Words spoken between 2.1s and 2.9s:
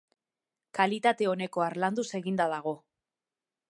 eginda dago.